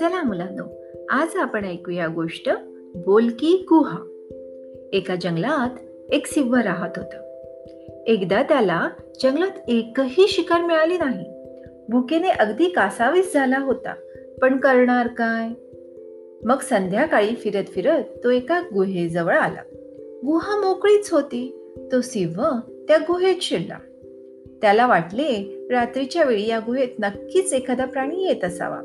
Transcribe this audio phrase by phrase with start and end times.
[0.00, 0.62] चला मुलांनो
[1.10, 2.50] आज आपण ऐकूया गोष्ट
[2.94, 3.98] बोलकी गुहा.
[4.92, 5.78] एका जंगलात
[6.12, 7.40] एक सिंह राहत होता.
[8.06, 8.88] एकदा त्याला
[9.22, 11.24] जंगलात एकही शिकार मिळाली नाही.
[11.88, 13.94] भुकेने अगदी कासावीस झाला होता
[14.42, 15.48] पण करणार काय?
[16.42, 19.62] मग संध्याकाळी फिरत फिरत तो एका गुहेजवळ आला.
[20.26, 21.74] गुहा मोकळीच होती.
[21.92, 23.78] तो सिंह त्या गुहेत शिरला.
[24.62, 28.82] त्याला वाटले रात्रीच्या वेळी या गुहेत नक्कीच एखादा प्राणी येत असावा.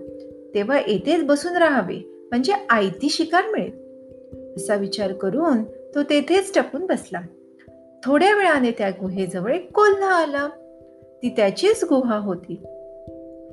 [0.54, 3.82] तेव्हा येथेच बसून राहावे म्हणजे आयती शिकार मिळेल.
[4.56, 7.22] असा विचार करून तो तेथेच टपून बसला.
[8.04, 10.48] थोड्या वेळाने त्या गुहेजवळ एक कोल्हा आला.
[11.24, 12.56] ती त्याचीच गुहा होती.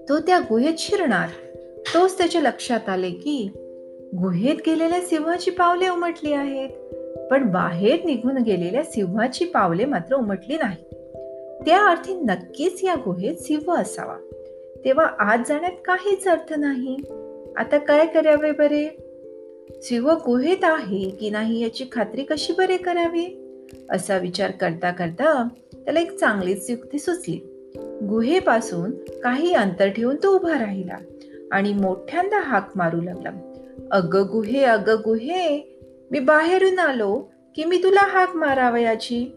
[0.08, 1.28] तो त्या गुहेत शिरणार.
[1.94, 3.50] तोच त्याच्या लक्षात आले की
[4.14, 6.70] गुहेत गेलेल्या सिंहाची पावले उमटली आहेत.
[7.30, 10.84] पण बाहेर निघून गेलेल्या सिंहाची पावले मात्र उमटली नाही
[11.66, 14.16] त्या अर्थी नक्कीच या गुहेत सिंह असावा.
[14.84, 16.96] तेव्हा आज जाण्यात काहीच अर्थ नाही.
[17.56, 18.88] आता काय करावे बरे?
[19.82, 23.44] शिव गुहेत आहे की नाही याची खात्री कशी बरे करावी?
[23.90, 27.40] असा विचार करता करता त्याला एक चांगलीच युक्ती सुचली.
[28.08, 28.90] गुहेपासून
[29.22, 30.96] काही अंतर ठेवून तो उभा राहिला
[31.52, 33.30] आणि मोठ्यांदा हाक मारू लागला.
[33.90, 35.76] अग गुहे अग गुहे
[36.10, 39.36] मी बाहेरून आलो की मी तुला हाक मारावयाची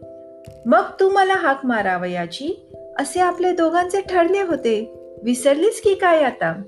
[0.66, 2.66] मग तू मला हाक मारावयाची
[2.98, 5.01] असे आपले दोघांचे ठरले होते.
[5.24, 6.62] विसरलीस की काय आता?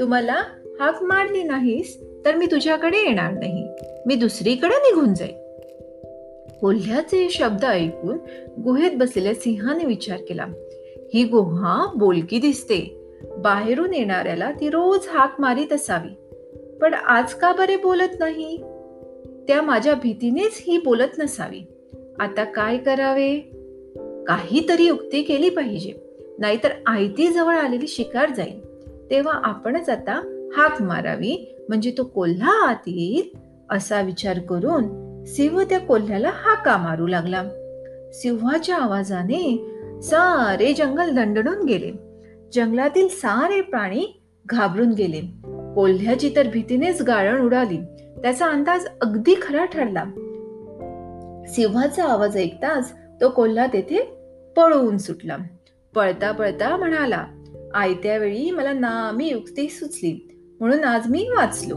[0.00, 0.42] तू मला
[0.80, 3.68] हाक मारली नाहीस तर मी तुझ्याकडे येणार नाही.
[4.06, 5.34] मी दुसरीकडे निघून जाईल
[6.60, 8.18] कोल्ह्याचे शब्द ऐकून
[8.62, 10.46] गुहेत बसलेल्या सिंहाने विचार केला.
[11.14, 12.96] ही गुहा बोलकी दिसते.
[13.38, 16.14] बाहेरून येणाऱ्याला ती रोज हाक मारीत असावी.
[16.80, 18.56] पण आज का बरे बोलत नाही?
[19.48, 21.60] त्या माझ्या भीतीनेच ही बोलत नसावी.
[22.18, 23.40] आता काय करावे?
[24.26, 26.09] काहीतरी युक्ती केली पाहिजे.
[26.40, 28.60] नाहीतर आयती जवळ आलेली शिकार जाईल.
[29.10, 30.12] तेव्हा आपणच आता
[30.56, 33.38] हाक मारावी म्हणजे तो कोल्हा आत येईल
[33.70, 34.82] असा विचार करून
[35.24, 37.44] सिंह त्या कोल्ह्याला हाका मारू लागला.
[38.12, 39.70] सिंहाच्या आवाजाने
[40.02, 41.92] सारे जंगल दंडणून गेले.
[42.52, 45.20] जंगलातील सारे प्राणी घाबरून गेले.
[45.74, 47.78] कोल्ह्याची तर भीतीनेच गाळण उडाली.
[48.22, 50.04] त्याचा अंदाज अगदी खरा ठरला.
[51.48, 53.98] सिंहाचा आवाज ऐकताच तो कोल्हा तेथे
[54.56, 55.36] पळवून सुटला.
[55.94, 57.26] पळता पळता म्हणाला
[57.74, 60.40] आयत्या वेळी मला नामी युक्ती सुचली.
[60.60, 61.76] म्हणून आज मी वाचलो.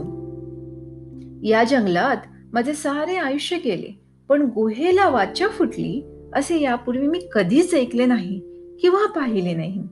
[1.42, 2.16] या जंगलात
[2.52, 6.02] माझे सारे आयुष्य गेले पण गुहेला वाचा फुटली
[6.34, 8.40] असे यापूर्वी मी कधीच ऐकले नाही
[8.80, 9.82] किंवा पाहिले नाही.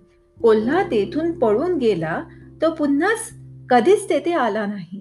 [0.42, 2.22] कोल्हा तेथून पळून गेला
[2.62, 3.34] तो पुन्हाच
[3.70, 5.00] कधीच तेथे आला नाही.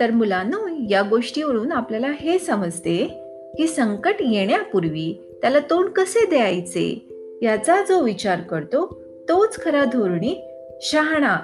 [0.00, 3.24] तर मुलांना या गोष्टीवरून आपल्याला हे समजते
[3.56, 7.08] की संकट येण्यापूर्वी त्याला तोंड कसे द्यायचे
[7.42, 10.34] याचा जो विचार करतो तोच खरा धोरणी
[10.80, 11.36] शहाणा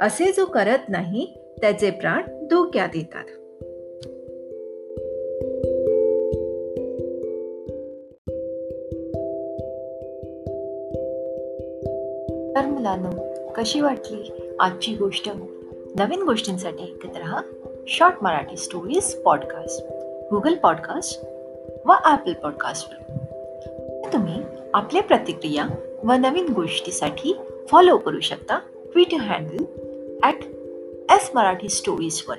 [0.00, 1.26] असे जो करत नाही
[1.60, 3.24] त्याचे प्राण धोक्यात येतात.
[12.56, 13.22] तर मुलांनो
[13.56, 15.28] कशी वाटली आजची गोष्ट?
[15.98, 17.42] नवीन गोष्टींसाठी ऐकत राहा
[17.88, 19.86] short Marathi stories podcast
[20.30, 21.24] Google podcast
[21.86, 23.16] व ॲपल पॉडकास्टवर
[24.12, 24.42] तुम्ही
[24.74, 25.68] आपल्या प्रतिक्रिया
[26.04, 27.36] व नवीन गोष्टीसाठी
[27.68, 28.58] फॉलो करू शकता
[28.92, 29.64] Twitter handle
[30.22, 30.44] at
[31.10, 32.36] S Marathi स्टोरीजवर